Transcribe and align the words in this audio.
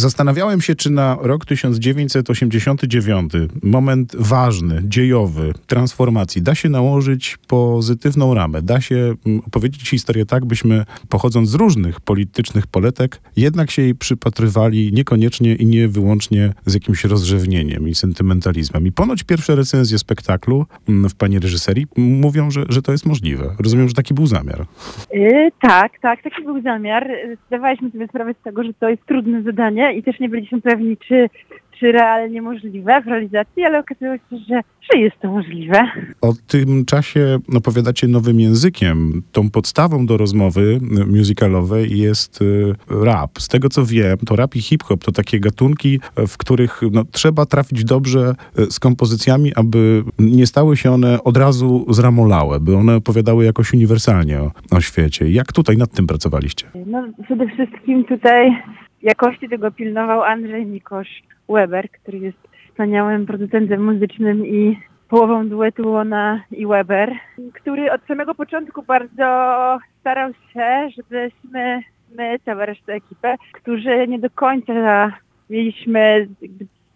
Zastanawiałem 0.00 0.60
się, 0.60 0.74
czy 0.74 0.90
na 0.90 1.16
rok 1.20 1.44
1989, 1.44 3.32
moment 3.62 4.16
ważny, 4.18 4.82
dziejowy, 4.84 5.52
transformacji, 5.66 6.42
da 6.42 6.54
się 6.54 6.68
nałożyć 6.68 7.38
pozytywną 7.46 8.34
ramę. 8.34 8.62
Da 8.62 8.80
się 8.80 9.14
mm, 9.26 9.40
opowiedzieć 9.46 9.90
historię 9.90 10.26
tak, 10.26 10.44
byśmy 10.44 10.84
pochodząc 11.08 11.48
z 11.48 11.54
różnych 11.54 12.00
politycznych 12.00 12.66
poletek, 12.66 13.20
jednak 13.36 13.70
się 13.70 13.82
jej 13.82 13.94
przypatrywali 13.94 14.92
niekoniecznie 14.92 15.54
i 15.54 15.66
nie 15.66 15.88
wyłącznie 15.88 16.52
z 16.66 16.74
jakimś 16.74 17.04
rozrzewnieniem 17.04 17.88
i 17.88 17.94
sentymentalizmem. 17.94 18.86
I 18.86 18.92
ponoć 18.92 19.22
pierwsze 19.22 19.56
recenzje 19.56 19.98
spektaklu 19.98 20.66
mm, 20.88 21.10
w 21.10 21.14
pani 21.14 21.38
reżyserii 21.38 21.86
mówią, 21.96 22.50
że, 22.50 22.64
że 22.68 22.82
to 22.82 22.92
jest 22.92 23.06
możliwe. 23.06 23.56
Rozumiem, 23.58 23.88
że 23.88 23.94
taki 23.94 24.14
był 24.14 24.26
zamiar. 24.26 24.66
Yy, 25.12 25.50
tak, 25.60 25.92
tak, 26.02 26.22
taki 26.22 26.42
był 26.44 26.62
zamiar. 26.62 27.10
Zdawaliśmy 27.46 27.90
sobie 27.90 28.08
sprawę 28.08 28.34
z 28.40 28.44
tego, 28.44 28.64
że 28.64 28.74
to 28.74 28.88
jest 28.88 29.06
trudne 29.06 29.42
zadanie 29.42 29.89
i 29.92 30.02
też 30.02 30.20
nie 30.20 30.28
byliśmy 30.28 30.60
pewni, 30.60 30.96
czy, 30.96 31.28
czy 31.78 31.92
realnie 31.92 32.42
możliwe 32.42 33.00
w 33.00 33.06
realizacji, 33.06 33.64
ale 33.64 33.78
okazało 33.78 34.16
się, 34.16 34.36
że, 34.48 34.60
że 34.92 35.00
jest 35.00 35.20
to 35.20 35.32
możliwe. 35.32 35.90
O 36.20 36.32
tym 36.48 36.84
czasie 36.84 37.38
opowiadacie 37.54 38.08
nowym 38.08 38.40
językiem. 38.40 39.22
Tą 39.32 39.50
podstawą 39.50 40.06
do 40.06 40.16
rozmowy 40.16 40.78
musicalowej 41.06 41.98
jest 41.98 42.42
y, 42.42 42.74
rap. 43.04 43.38
Z 43.38 43.48
tego 43.48 43.68
co 43.68 43.84
wiem, 43.84 44.18
to 44.18 44.36
rap 44.36 44.56
i 44.56 44.62
hip-hop 44.62 45.04
to 45.04 45.12
takie 45.12 45.40
gatunki, 45.40 46.00
w 46.16 46.36
których 46.36 46.80
no, 46.92 47.04
trzeba 47.04 47.46
trafić 47.46 47.84
dobrze 47.84 48.34
y, 48.58 48.70
z 48.70 48.80
kompozycjami, 48.80 49.52
aby 49.56 50.02
nie 50.18 50.46
stały 50.46 50.76
się 50.76 50.90
one 50.90 51.22
od 51.24 51.36
razu 51.36 51.86
zramolałe, 51.88 52.60
by 52.60 52.76
one 52.76 52.96
opowiadały 52.96 53.44
jakoś 53.44 53.72
uniwersalnie 53.74 54.40
o, 54.40 54.50
o 54.70 54.80
świecie. 54.80 55.30
Jak 55.30 55.52
tutaj 55.52 55.76
nad 55.76 55.92
tym 55.92 56.06
pracowaliście? 56.06 56.66
No 56.86 57.08
przede 57.24 57.46
wszystkim 57.46 58.04
tutaj 58.04 58.56
jakości 59.02 59.48
tego 59.48 59.70
pilnował 59.70 60.22
Andrzej 60.22 60.66
Mikosz 60.66 61.22
Weber, 61.48 61.90
który 61.90 62.18
jest 62.18 62.38
wspaniałym 62.70 63.26
producentem 63.26 63.84
muzycznym 63.84 64.46
i 64.46 64.78
połową 65.08 65.48
duetu 65.48 65.94
Ona 65.94 66.42
i 66.50 66.66
Weber, 66.66 67.12
który 67.54 67.92
od 67.92 68.06
samego 68.06 68.34
początku 68.34 68.82
bardzo 68.82 69.78
starał 70.00 70.32
się, 70.52 70.88
żebyśmy 70.96 71.82
my, 72.14 72.38
cała 72.44 72.66
reszta 72.66 72.92
ekipy, 72.92 73.34
którzy 73.52 74.08
nie 74.08 74.18
do 74.18 74.30
końca 74.30 75.12
mieliśmy 75.50 76.28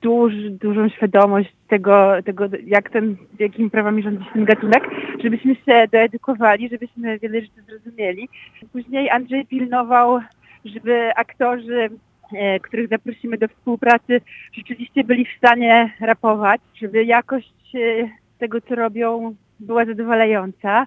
duż, 0.03 0.33
dużą 0.51 0.89
świadomość 0.89 1.53
tego, 1.69 2.13
tego 2.25 2.45
jak 2.67 2.91
ten, 2.91 3.17
jakimi 3.39 3.71
prawami 3.71 4.03
rządzi 4.03 4.25
ten 4.33 4.45
gatunek, 4.45 4.91
żebyśmy 5.23 5.55
się 5.55 5.85
doedukowali, 5.93 6.69
żebyśmy 6.69 7.19
wiele 7.19 7.41
rzeczy 7.41 7.63
zrozumieli. 7.69 8.29
Później 8.73 9.11
Andrzej 9.11 9.47
pilnował 9.47 10.21
żeby 10.65 11.15
aktorzy, 11.17 11.91
e, 12.33 12.61
których 12.61 12.89
zaprosimy 12.89 13.39
do 13.39 13.49
współpracy, 13.49 14.21
rzeczywiście 14.53 15.05
byli 15.05 15.25
w 15.25 15.39
stanie 15.39 15.93
rapować, 16.01 16.61
żeby 16.75 17.05
jakość 17.05 17.55
e, 17.75 18.09
tego, 18.39 18.61
co 18.61 18.75
robią, 18.75 19.35
była 19.61 19.85
zadowalająca. 19.85 20.87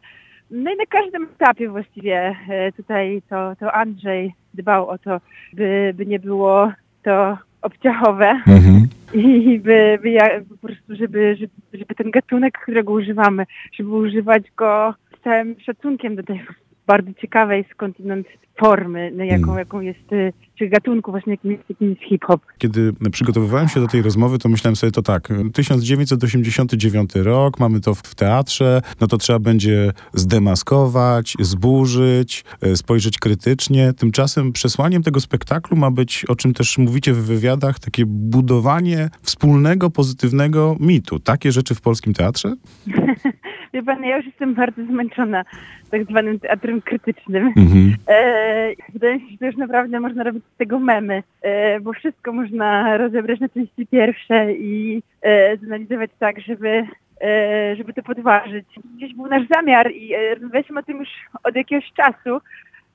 No 0.51 0.71
i 0.71 0.77
na 0.77 0.85
każdym 0.89 1.23
etapie 1.23 1.69
właściwie 1.69 2.35
e, 2.49 2.71
tutaj 2.71 3.21
to, 3.29 3.55
to 3.59 3.73
Andrzej 3.73 4.33
dbał 4.53 4.89
o 4.89 4.97
to, 4.97 5.21
by, 5.53 5.93
by 5.95 6.05
nie 6.05 6.19
było 6.19 6.71
to 7.03 7.37
obciachowe 7.61 8.29
mhm. 8.47 8.87
i 9.23 9.59
by, 9.59 9.99
by 10.01 10.09
ja, 10.09 10.29
po 10.49 10.67
prostu, 10.67 10.95
żeby, 10.95 11.35
żeby, 11.35 11.53
żeby 11.73 11.95
ten 11.95 12.11
gatunek, 12.11 12.57
którego 12.63 12.93
używamy, 12.93 13.45
żeby 13.73 13.89
używać 13.89 14.43
go 14.55 14.93
z 15.19 15.23
całym 15.23 15.55
szacunkiem 15.59 16.15
do 16.15 16.23
tej 16.23 16.45
bardzo 16.87 17.13
ciekawej 17.13 17.65
skądinąd 17.73 18.27
formy, 18.59 19.11
no, 19.15 19.23
jaką, 19.23 19.45
hmm. 19.45 19.59
jaką 19.59 19.81
jest, 19.81 20.13
y, 20.13 20.33
czy 20.55 20.69
gatunku 20.69 21.11
właśnie 21.11 21.33
jakim 21.33 21.51
jest, 21.51 21.63
jakim 21.69 21.89
jest 21.89 22.01
hip-hop. 22.01 22.41
Kiedy 22.57 22.93
przygotowywałem 23.11 23.69
się 23.69 23.79
do 23.79 23.87
tej 23.87 24.01
rozmowy, 24.01 24.37
to 24.37 24.49
myślałem 24.49 24.75
sobie 24.75 24.91
to 24.91 25.01
tak, 25.01 25.29
1989 25.53 27.15
rok, 27.15 27.59
mamy 27.59 27.79
to 27.79 27.95
w 27.95 28.15
teatrze, 28.15 28.81
no 29.01 29.07
to 29.07 29.17
trzeba 29.17 29.39
będzie 29.39 29.91
zdemaskować, 30.13 31.33
zburzyć, 31.39 32.43
e, 32.61 32.75
spojrzeć 32.75 33.19
krytycznie. 33.19 33.93
Tymczasem 33.93 34.51
przesłaniem 34.51 35.03
tego 35.03 35.19
spektaklu 35.19 35.77
ma 35.77 35.91
być, 35.91 36.25
o 36.25 36.35
czym 36.35 36.53
też 36.53 36.77
mówicie 36.77 37.13
w 37.13 37.25
wywiadach, 37.25 37.79
takie 37.79 38.03
budowanie 38.05 39.09
wspólnego, 39.21 39.89
pozytywnego 39.89 40.75
mitu. 40.79 41.19
Takie 41.19 41.51
rzeczy 41.51 41.75
w 41.75 41.81
polskim 41.81 42.13
teatrze? 42.13 42.55
Wie 43.77 43.83
pan, 43.83 44.03
ja 44.03 44.17
już 44.17 44.25
jestem 44.25 44.53
bardzo 44.53 44.85
zmęczona 44.85 45.45
tak 45.91 46.03
zwanym 46.03 46.39
teatrem 46.39 46.81
krytycznym. 46.81 47.53
Mhm. 47.57 47.95
E, 48.07 48.73
wydaje 48.93 49.15
mi 49.15 49.21
się, 49.21 49.31
że 49.31 49.37
to 49.37 49.45
już 49.45 49.55
naprawdę 49.55 49.99
można 49.99 50.23
robić 50.23 50.43
z 50.53 50.57
tego 50.57 50.79
memy, 50.79 51.23
e, 51.41 51.79
bo 51.79 51.93
wszystko 51.93 52.33
można 52.33 52.97
rozebrać 52.97 53.39
na 53.39 53.49
części 53.49 53.87
pierwsze 53.87 54.53
i 54.53 55.03
e, 55.21 55.57
zanalizować 55.57 56.11
tak, 56.19 56.41
żeby 56.41 56.87
e, 57.21 57.75
żeby 57.75 57.93
to 57.93 58.03
podważyć. 58.03 58.65
Gdzieś 58.95 59.13
był 59.13 59.27
nasz 59.27 59.47
zamiar 59.55 59.91
i 59.91 60.13
e, 60.13 60.35
rozmawialiśmy 60.35 60.79
o 60.79 60.83
tym 60.83 60.97
już 60.97 61.09
od 61.43 61.55
jakiegoś 61.55 61.91
czasu, 61.91 62.41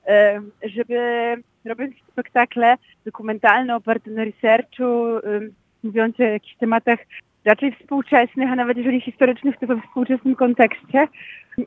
e, 0.07 0.41
żeby 0.63 0.97
robić 1.65 2.03
spektakle 2.11 2.77
dokumentalne 3.05 3.75
oparte 3.75 4.11
na 4.11 4.23
researchu, 4.23 4.83
mówiące 5.83 6.23
o 6.23 6.27
jakichś 6.27 6.55
tematach 6.55 6.99
raczej 7.45 7.71
współczesnych, 7.71 8.51
a 8.51 8.55
nawet 8.55 8.77
jeżeli 8.77 9.01
historycznych, 9.01 9.57
to 9.57 9.67
we 9.67 9.81
współczesnym 9.81 10.35
kontekście, 10.35 11.07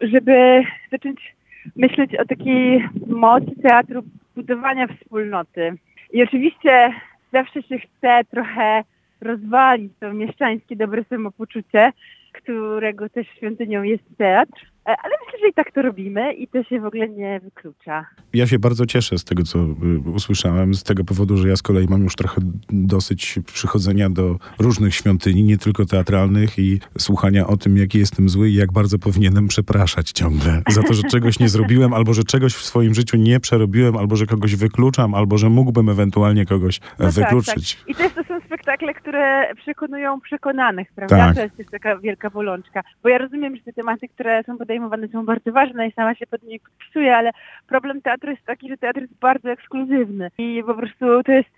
żeby 0.01 0.63
zacząć 0.93 1.35
myśleć 1.77 2.17
o 2.17 2.25
takiej 2.25 2.89
mocy 3.07 3.53
teatru 3.63 4.03
budowania 4.37 4.87
wspólnoty. 4.87 5.75
I 6.13 6.23
oczywiście 6.23 6.93
zawsze 7.33 7.63
się 7.63 7.79
chce 7.79 8.21
trochę 8.31 8.85
rozwalić 9.21 9.93
to 10.01 10.13
mieszczańskie 10.13 10.77
dobre 10.77 11.05
samopoczucie, 11.05 11.93
którego 12.33 13.09
też 13.09 13.27
świątynią 13.29 13.83
jest 13.83 14.05
teatr. 14.19 14.76
E, 14.87 14.97
ale 15.03 15.15
myślę, 15.27 15.39
że 15.43 15.49
i 15.49 15.53
tak 15.53 15.73
to 15.73 15.83
robimy 15.83 16.33
i 16.35 16.49
to 16.49 16.63
się 16.63 16.81
w 16.81 16.85
ogóle 16.85 17.09
nie 17.09 17.41
wyklucza. 17.41 18.07
Ja 18.35 18.47
się 18.47 18.59
bardzo 18.59 18.87
cieszę 18.87 19.19
z 19.19 19.25
tego, 19.25 19.43
co 19.43 19.59
y, 19.59 20.11
usłyszałem, 20.15 20.75
z 20.75 20.83
tego 20.83 21.05
powodu, 21.05 21.37
że 21.37 21.49
ja 21.49 21.57
z 21.57 21.63
kolei 21.63 21.87
mam 21.89 22.03
już 22.03 22.17
trochę 22.17 22.41
dosyć 22.71 23.39
przychodzenia 23.47 24.11
do 24.11 24.37
różnych 24.59 24.95
świątyni, 24.95 25.45
nie 25.45 25.59
tylko 25.59 25.85
teatralnych 25.85 26.59
i 26.59 26.81
słuchania 26.99 27.47
o 27.47 27.57
tym, 27.57 27.77
jaki 27.77 27.99
jestem 27.99 28.29
zły 28.29 28.49
i 28.51 28.55
jak 28.55 28.73
bardzo 28.73 28.99
powinienem 28.99 29.49
przepraszać 29.49 30.11
ciągle 30.13 30.63
za 30.69 30.83
to, 30.83 30.95
że 30.95 31.03
czegoś 31.03 31.39
nie 31.39 31.49
zrobiłem, 31.49 31.95
albo 31.95 32.15
że 32.15 32.25
czegoś 32.25 32.55
w 32.55 32.65
swoim 32.65 32.95
życiu 32.95 33.17
nie 33.17 33.41
przerobiłem, 33.41 33.97
albo 33.97 34.17
że 34.17 34.27
kogoś 34.27 34.57
wykluczam, 34.57 35.15
albo 35.15 35.39
że 35.39 35.49
mógłbym 35.49 35.89
ewentualnie 35.89 36.47
kogoś 36.47 36.81
no 36.99 37.13
wykluczyć. 37.13 37.75
Tak, 37.75 37.87
tak. 37.87 37.89
I 37.89 37.95
też 37.95 38.13
to 38.13 38.25
są 38.25 38.41
spektakle, 38.47 38.95
które 38.95 39.55
przekonują 39.55 40.21
przekonanych, 40.21 40.89
prawda? 40.95 41.17
Tak. 41.17 41.35
To 41.35 41.43
jest 41.43 41.57
też 41.57 41.67
taka 41.71 41.99
wielka 41.99 42.31
bolączka. 42.31 42.83
Bo 43.03 43.09
ja 43.09 43.19
rozumiem, 43.19 43.57
że 43.57 43.63
te 43.63 43.73
tematy, 43.73 44.09
które 44.09 44.45
są 44.45 44.59
podejmowane 44.59 44.76
są 45.13 45.25
bardzo 45.25 45.53
ważne 45.53 45.89
i 45.89 45.93
sama 45.93 46.15
się 46.15 46.27
pod 46.27 46.43
nie 46.43 46.61
podpisuję, 46.61 47.17
ale 47.17 47.31
problem 47.69 48.03
teatru 48.03 48.31
jest 48.31 48.45
taki, 48.45 48.69
że 48.69 48.77
teatr 48.77 49.01
jest 49.01 49.19
bardzo 49.19 49.51
ekskluzywny. 49.51 50.31
I 50.39 50.63
po 50.67 50.75
prostu 50.75 51.23
to, 51.23 51.33
jest, 51.33 51.57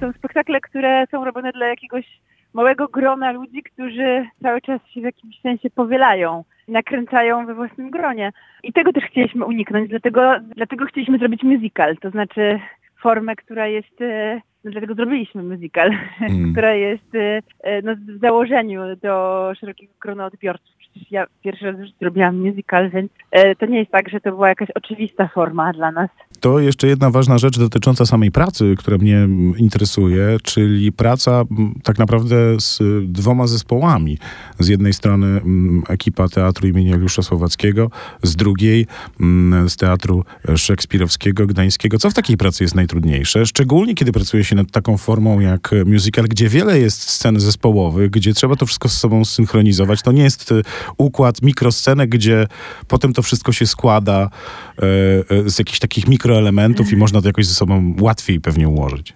to 0.00 0.06
są 0.06 0.12
spektakle, 0.12 0.60
które 0.60 1.06
są 1.10 1.24
robione 1.24 1.52
dla 1.52 1.66
jakiegoś 1.66 2.20
małego 2.54 2.88
grona 2.88 3.32
ludzi, 3.32 3.62
którzy 3.62 4.26
cały 4.42 4.60
czas 4.60 4.80
się 4.86 5.00
w 5.00 5.04
jakimś 5.04 5.40
sensie 5.40 5.70
powielają 5.70 6.44
nakręcają 6.68 7.46
we 7.46 7.54
własnym 7.54 7.90
gronie. 7.90 8.32
I 8.62 8.72
tego 8.72 8.92
też 8.92 9.04
chcieliśmy 9.04 9.44
uniknąć, 9.44 9.90
dlatego, 9.90 10.40
dlatego 10.56 10.86
chcieliśmy 10.86 11.18
zrobić 11.18 11.42
musical, 11.42 11.96
to 11.96 12.10
znaczy 12.10 12.60
formę, 13.02 13.36
która 13.36 13.66
jest 13.66 14.00
e, 14.00 14.40
no 14.64 14.70
dlatego 14.70 14.94
zrobiliśmy 14.94 15.42
musical, 15.42 15.90
mm. 16.20 16.52
która 16.52 16.74
jest 16.74 17.14
y, 17.14 17.18
y, 17.18 17.42
no, 17.84 17.92
w 17.96 18.20
założeniu 18.20 18.80
do 19.02 19.52
szerokiego 19.60 19.92
grona 20.00 20.26
odbiorców. 20.26 20.81
Ja 21.10 21.26
pierwszy 21.42 21.64
raz 21.64 21.78
już 21.78 21.90
zrobiłam 22.00 22.40
musical, 22.40 22.90
więc 22.90 23.12
y, 23.12 23.56
to 23.56 23.66
nie 23.66 23.78
jest 23.78 23.90
tak, 23.90 24.08
że 24.08 24.20
to 24.20 24.30
była 24.30 24.48
jakaś 24.48 24.70
oczywista 24.70 25.28
forma 25.28 25.72
dla 25.72 25.92
nas. 25.92 26.10
To 26.42 26.58
jeszcze 26.58 26.86
jedna 26.86 27.10
ważna 27.10 27.38
rzecz 27.38 27.58
dotycząca 27.58 28.06
samej 28.06 28.30
pracy, 28.30 28.74
która 28.78 28.98
mnie 28.98 29.28
interesuje, 29.56 30.36
czyli 30.42 30.92
praca 30.92 31.44
tak 31.82 31.98
naprawdę 31.98 32.36
z 32.60 32.78
dwoma 33.12 33.46
zespołami. 33.46 34.18
Z 34.58 34.68
jednej 34.68 34.92
strony 34.92 35.40
ekipa 35.88 36.28
Teatru 36.28 36.68
imienia 36.68 36.94
Juliusza 36.94 37.22
Słowackiego, 37.22 37.90
z 38.22 38.36
drugiej 38.36 38.86
z 39.68 39.76
Teatru 39.76 40.24
Szekspirowskiego, 40.56 41.46
Gdańskiego. 41.46 41.98
Co 41.98 42.10
w 42.10 42.14
takiej 42.14 42.36
pracy 42.36 42.64
jest 42.64 42.74
najtrudniejsze? 42.74 43.46
Szczególnie 43.46 43.94
kiedy 43.94 44.12
pracuje 44.12 44.44
się 44.44 44.56
nad 44.56 44.70
taką 44.70 44.98
formą 44.98 45.40
jak 45.40 45.70
musical, 45.86 46.24
gdzie 46.24 46.48
wiele 46.48 46.78
jest 46.78 47.10
scen 47.10 47.40
zespołowych, 47.40 48.10
gdzie 48.10 48.34
trzeba 48.34 48.56
to 48.56 48.66
wszystko 48.66 48.88
z 48.88 48.98
sobą 48.98 49.24
synchronizować. 49.24 50.02
To 50.02 50.12
nie 50.12 50.22
jest 50.22 50.54
układ 50.96 51.42
mikroscenek, 51.42 52.10
gdzie 52.10 52.46
potem 52.88 53.12
to 53.12 53.22
wszystko 53.22 53.52
się 53.52 53.66
składa 53.66 54.30
e, 54.78 54.82
e, 55.36 55.50
z 55.50 55.58
jakichś 55.58 55.78
takich 55.78 56.08
mikro 56.08 56.31
mikroelementów 56.32 56.92
i 56.92 56.96
można 56.96 57.20
to 57.20 57.26
jakoś 57.26 57.46
ze 57.46 57.54
sobą 57.54 57.94
łatwiej 58.00 58.40
pewnie 58.40 58.68
ułożyć. 58.68 59.14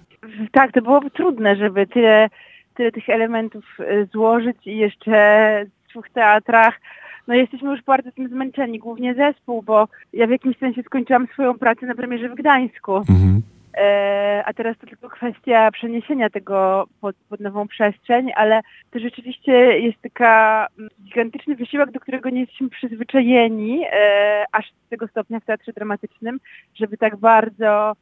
Tak, 0.53 0.73
to 0.73 0.83
byłoby 0.83 1.11
trudne, 1.11 1.57
żeby 1.57 1.87
tyle, 1.87 2.29
tyle 2.75 2.93
tych 2.93 3.09
elementów 3.09 3.65
e, 3.81 4.07
złożyć 4.07 4.57
i 4.67 4.77
jeszcze 4.77 5.67
w 5.85 5.91
dwóch 5.91 6.11
teatrach. 6.11 6.81
No 7.29 7.35
jesteśmy 7.35 7.71
już 7.71 7.83
bardzo 7.83 8.13
tym 8.13 8.29
zmęczeni, 8.29 8.79
głównie 8.79 9.15
zespół, 9.15 9.63
bo 9.63 9.89
ja 10.13 10.27
w 10.27 10.31
jakimś 10.31 10.59
sensie 10.59 10.83
skończyłam 10.83 11.27
swoją 11.33 11.59
pracę 11.59 11.87
na 11.87 11.95
premierze 11.95 12.29
w 12.29 12.35
Gdańsku. 12.35 12.97
Mhm. 12.97 13.43
E, 13.77 14.43
a 14.47 14.53
teraz 14.53 14.79
to 14.79 14.87
tylko 14.87 15.09
kwestia 15.09 15.71
przeniesienia 15.71 16.31
tego 16.31 16.87
pod, 17.01 17.17
pod 17.29 17.41
nową 17.41 17.69
przestrzeń, 17.69 18.33
ale 18.37 18.61
to 18.91 18.99
rzeczywiście 18.99 19.53
jest 19.79 20.03
taka 20.03 20.67
mm, 20.79 20.91
gigantyczny 21.05 21.57
wysiłek, 21.57 21.91
do 21.91 22.01
którego 22.01 22.31
nie 22.31 22.41
jesteśmy 22.41 22.69
przyzwyczajeni 22.69 23.85
e, 23.93 24.45
aż 24.53 24.65
do 24.71 24.91
tego 24.91 25.09
stopnia 25.09 25.41
w 25.41 25.45
teatrze 25.45 25.73
dramatycznym, 25.73 26.41
żeby 26.75 26.97
tak 26.97 27.17
bardzo 27.17 27.93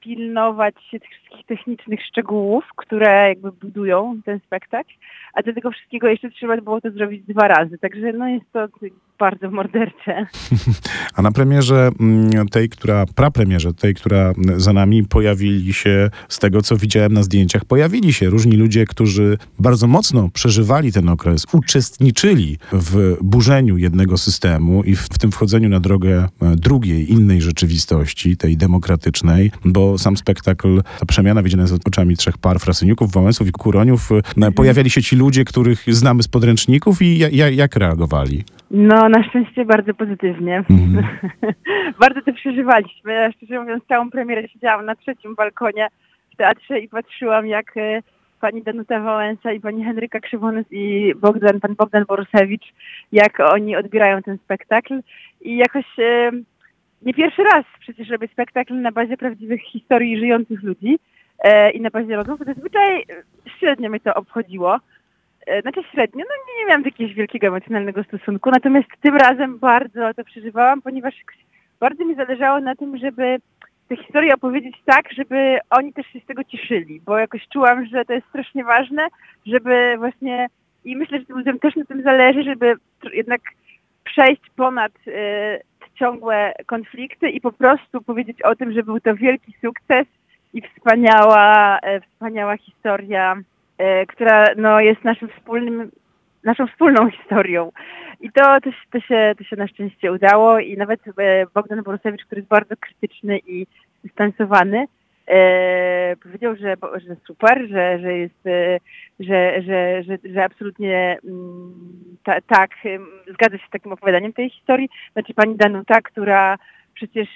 pilnować 0.00 0.74
się 0.90 1.00
tych 1.00 1.10
wszystkich 1.10 1.46
technicznych 1.46 2.04
szczegółów, 2.04 2.64
które 2.76 3.28
jakby 3.28 3.52
budują 3.52 4.20
ten 4.24 4.40
spektakl, 4.40 4.92
a 5.34 5.42
do 5.42 5.52
tego 5.52 5.70
wszystkiego 5.70 6.08
jeszcze 6.08 6.30
trzeba 6.30 6.56
było 6.56 6.80
to 6.80 6.90
zrobić 6.90 7.22
dwa 7.22 7.48
razy, 7.48 7.78
także 7.78 8.12
no 8.12 8.28
jest 8.28 8.52
to 8.52 8.68
bardzo 9.20 9.50
mordercze. 9.50 10.26
A 11.16 11.22
na 11.22 11.32
premierze 11.32 11.90
mm, 12.00 12.48
tej, 12.48 12.68
która, 12.68 13.06
prapremierze 13.14 13.74
tej, 13.74 13.94
która 13.94 14.32
za 14.56 14.72
nami, 14.72 15.04
pojawili 15.04 15.72
się, 15.72 16.10
z 16.28 16.38
tego 16.38 16.62
co 16.62 16.76
widziałem 16.76 17.12
na 17.12 17.22
zdjęciach, 17.22 17.64
pojawili 17.64 18.12
się 18.12 18.30
różni 18.30 18.56
ludzie, 18.56 18.86
którzy 18.86 19.38
bardzo 19.58 19.86
mocno 19.86 20.28
przeżywali 20.28 20.92
ten 20.92 21.08
okres, 21.08 21.46
uczestniczyli 21.52 22.58
w 22.72 23.16
burzeniu 23.22 23.78
jednego 23.78 24.18
systemu 24.18 24.82
i 24.84 24.96
w, 24.96 25.00
w 25.00 25.18
tym 25.18 25.32
wchodzeniu 25.32 25.68
na 25.68 25.80
drogę 25.80 26.28
e, 26.42 26.56
drugiej, 26.56 27.12
innej 27.12 27.40
rzeczywistości, 27.40 28.36
tej 28.36 28.56
demokratycznej, 28.56 29.50
bo 29.64 29.98
sam 29.98 30.16
spektakl, 30.16 30.82
ta 31.00 31.06
przemiana 31.06 31.42
widziana 31.42 31.66
z 31.66 31.72
oczami 31.72 32.16
trzech 32.16 32.38
par 32.38 32.60
frasyniuków, 32.60 33.12
Wałęsów 33.12 33.48
i 33.48 33.52
Kuroniów, 33.52 34.12
mhm. 34.12 34.52
pojawiali 34.52 34.90
się 34.90 35.02
ci 35.02 35.16
ludzie, 35.16 35.44
których 35.44 35.84
znamy 35.88 36.22
z 36.22 36.28
podręczników 36.28 37.02
i 37.02 37.18
jak, 37.18 37.54
jak 37.54 37.76
reagowali? 37.76 38.44
No, 38.70 39.08
na 39.08 39.24
szczęście 39.24 39.64
bardzo 39.64 39.94
pozytywnie. 39.94 40.56
Mhm. 40.56 41.06
bardzo 42.00 42.22
to 42.22 42.32
przeżywaliśmy. 42.32 43.12
Ja 43.12 43.32
szczerze 43.32 43.60
mówiąc, 43.60 43.84
całą 43.88 44.10
premierę 44.10 44.48
siedziałam 44.48 44.86
na 44.86 44.96
trzecim 44.96 45.34
balkonie 45.34 45.88
w 46.32 46.36
teatrze 46.36 46.78
i 46.78 46.88
patrzyłam, 46.88 47.46
jak 47.46 47.76
e, 47.76 48.02
pani 48.40 48.62
Danuta 48.62 49.00
Wałęsa 49.00 49.52
i 49.52 49.60
pani 49.60 49.84
Henryka 49.84 50.20
Krzywonos 50.20 50.66
i 50.70 51.14
Bogdan, 51.16 51.60
pan 51.60 51.74
Bogdan 51.74 52.04
Borusewicz, 52.04 52.72
jak 53.12 53.40
oni 53.40 53.76
odbierają 53.76 54.22
ten 54.22 54.38
spektakl. 54.38 55.00
I 55.40 55.56
jakoś 55.56 55.98
e, 55.98 56.30
nie 57.02 57.14
pierwszy 57.14 57.42
raz 57.42 57.64
przecież 57.80 58.08
robię 58.08 58.28
spektakl 58.28 58.80
na 58.80 58.92
bazie 58.92 59.16
prawdziwych 59.16 59.62
historii 59.62 60.18
żyjących 60.18 60.62
ludzi 60.62 60.98
e, 61.38 61.70
i 61.70 61.80
na 61.80 61.90
bazie 61.90 62.16
rozmów. 62.16 62.40
Zazwyczaj 62.46 63.04
średnio 63.58 63.90
mnie 63.90 64.00
to 64.00 64.14
obchodziło. 64.14 64.78
E, 65.46 65.62
znaczy 65.62 65.80
średnio, 65.92 66.24
no 66.28 66.34
nie, 66.48 66.60
nie 66.60 66.66
miałam 66.66 66.82
jakiegoś 66.84 67.14
wielkiego 67.14 67.46
emocjonalnego 67.46 68.04
stosunku, 68.04 68.50
natomiast 68.50 68.88
tym 69.00 69.16
razem 69.16 69.58
bardzo 69.58 70.14
to 70.14 70.24
przeżywałam, 70.24 70.82
ponieważ 70.82 71.14
bardzo 71.80 72.04
mi 72.04 72.14
zależało 72.14 72.60
na 72.60 72.74
tym, 72.74 72.98
żeby 72.98 73.38
tę 73.88 73.96
historię 73.96 74.34
opowiedzieć 74.34 74.76
tak, 74.84 75.12
żeby 75.12 75.58
oni 75.70 75.92
też 75.92 76.06
się 76.06 76.20
z 76.20 76.26
tego 76.26 76.44
cieszyli, 76.44 77.00
bo 77.00 77.18
jakoś 77.18 77.48
czułam, 77.48 77.86
że 77.86 78.04
to 78.04 78.12
jest 78.12 78.26
strasznie 78.28 78.64
ważne, 78.64 79.08
żeby 79.46 79.94
właśnie 79.98 80.46
i 80.84 80.96
myślę, 80.96 81.18
że 81.18 81.24
tym 81.24 81.36
ludziom 81.36 81.58
też 81.58 81.76
na 81.76 81.84
tym 81.84 82.02
zależy, 82.02 82.42
żeby 82.42 82.74
jednak 83.12 83.40
przejść 84.04 84.42
ponad 84.56 84.92
y, 85.06 85.60
ciągłe 85.94 86.52
konflikty 86.66 87.30
i 87.30 87.40
po 87.40 87.52
prostu 87.52 88.02
powiedzieć 88.02 88.42
o 88.42 88.56
tym, 88.56 88.72
że 88.72 88.82
był 88.82 89.00
to 89.00 89.14
wielki 89.14 89.54
sukces 89.64 90.06
i 90.54 90.62
wspaniała, 90.62 91.78
y, 91.78 92.00
wspaniała 92.00 92.56
historia 92.56 93.36
która 94.08 94.46
no, 94.56 94.80
jest 94.80 95.04
naszym 95.04 95.28
wspólnym, 95.28 95.90
naszą 96.44 96.66
wspólną 96.66 97.10
historią. 97.18 97.72
I 98.20 98.32
to, 98.32 98.60
to, 98.60 98.70
to, 98.90 99.00
się, 99.00 99.34
to 99.38 99.44
się 99.44 99.56
na 99.56 99.66
szczęście 99.66 100.12
udało 100.12 100.58
i 100.58 100.76
nawet 100.76 101.00
e, 101.18 101.46
Bogdan 101.54 101.82
Borusewicz, 101.82 102.24
który 102.24 102.40
jest 102.40 102.48
bardzo 102.48 102.74
krytyczny 102.80 103.38
i 103.38 103.66
dystansowany, 104.04 104.86
e, 105.26 106.16
powiedział, 106.22 106.56
że, 106.56 106.74
że 107.06 107.16
super, 107.26 107.68
że, 107.68 107.98
że 107.98 108.18
jest, 108.18 108.46
e, 108.46 108.78
że, 109.20 109.62
że, 109.62 110.02
że, 110.02 110.18
że 110.34 110.44
absolutnie 110.44 111.18
mm, 111.24 111.74
ta, 112.24 112.40
tak, 112.40 112.70
zgadza 113.32 113.58
się 113.58 113.66
z 113.68 113.70
takim 113.70 113.92
opowiadaniem 113.92 114.32
tej 114.32 114.50
historii. 114.50 114.88
Znaczy 115.12 115.34
pani 115.34 115.56
Danuta, 115.56 116.00
która 116.00 116.58
przecież, 116.94 117.28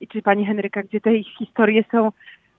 i 0.00 0.08
czy 0.08 0.22
pani 0.22 0.46
Henryka, 0.46 0.82
gdzie 0.82 1.00
te 1.00 1.22
historie 1.22 1.84
są 1.90 2.12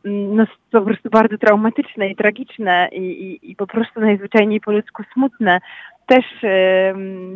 no, 0.05 0.45
po 0.71 0.81
prostu 0.81 1.09
bardzo 1.09 1.37
traumatyczne 1.37 2.09
i 2.09 2.15
tragiczne 2.15 2.89
i, 2.91 2.99
i, 3.01 3.51
i 3.51 3.55
po 3.55 3.67
prostu 3.67 3.99
najzwyczajniej 3.99 4.61
po 4.61 4.71
ludzku 4.71 5.03
smutne, 5.13 5.59
też, 6.07 6.25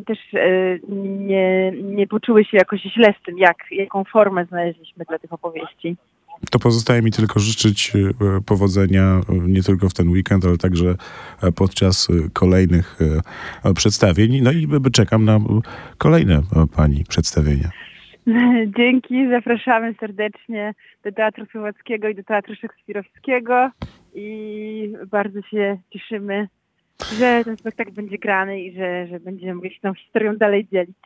też 0.05 0.17
e, 0.33 0.79
nie, 1.19 1.71
nie 1.71 2.07
poczuły 2.07 2.45
się 2.45 2.57
jakoś 2.57 2.81
źle 2.81 3.13
z 3.21 3.25
tym, 3.25 3.37
jak, 3.37 3.57
jaką 3.71 4.03
formę 4.03 4.45
znaleźliśmy 4.45 5.05
dla 5.05 5.19
tych 5.19 5.33
opowieści. 5.33 5.95
To 6.51 6.59
pozostaje 6.59 7.01
mi 7.01 7.11
tylko 7.11 7.39
życzyć 7.39 7.93
e, 7.95 8.41
powodzenia 8.45 9.03
e, 9.03 9.33
nie 9.33 9.63
tylko 9.63 9.89
w 9.89 9.93
ten 9.93 10.09
weekend, 10.09 10.45
ale 10.45 10.57
także 10.57 10.95
podczas 11.55 12.07
kolejnych 12.33 12.99
przedstawień. 13.75 14.41
No 14.41 14.51
i 14.51 14.67
czekam 14.91 15.25
na 15.25 15.39
kolejne 15.97 16.41
pani 16.75 17.03
przedstawienia. 17.09 17.69
Dzięki, 18.77 19.29
zapraszamy 19.29 19.95
serdecznie 19.99 20.73
do 21.03 21.11
Teatru 21.11 21.45
Słowackiego 21.45 22.07
i 22.07 22.15
do 22.15 22.23
Teatru 22.23 22.55
Szekspirowskiego 22.55 23.71
i 24.13 24.93
bardzo 25.11 25.41
się 25.41 25.77
cieszymy, 25.89 26.47
że 27.19 27.41
ten 27.45 27.57
spektakl 27.57 27.91
będzie 27.91 28.17
grany 28.17 28.61
i 28.61 28.75
że, 28.75 29.07
że 29.07 29.19
będziemy 29.19 29.55
mogli 29.55 29.73
się 29.73 29.79
tą 29.81 29.93
historią 29.93 30.37
dalej 30.37 30.67
dzielić. 30.71 30.97